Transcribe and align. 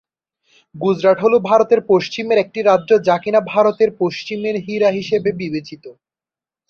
গুজরাট 0.75 1.17
হলো 1.21 1.37
ভারতের 1.49 1.81
পশ্চিমের 1.91 2.37
একটি 2.43 2.59
রাজ্য 2.61 2.89
যা 3.07 3.15
কিনা 3.23 3.39
ভারতের 3.53 3.89
পশ্চিমের 4.01 4.55
হীরা 4.65 4.89
হিসাবে 4.97 5.29
বিবেচিত। 5.41 5.83